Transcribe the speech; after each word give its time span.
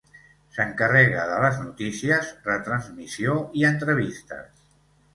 S'encarrega 0.53 1.25
de 1.33 1.35
les 1.43 1.59
notícies, 1.67 2.33
retransmissió 2.51 3.39
i 3.63 3.71
entrevistes. 3.73 4.63